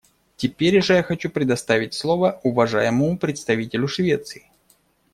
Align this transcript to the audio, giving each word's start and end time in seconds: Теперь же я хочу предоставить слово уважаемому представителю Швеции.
Теперь 0.35 0.81
же 0.81 0.93
я 0.93 1.03
хочу 1.03 1.29
предоставить 1.29 1.93
слово 1.93 2.39
уважаемому 2.43 3.19
представителю 3.19 3.87
Швеции. 3.87 4.49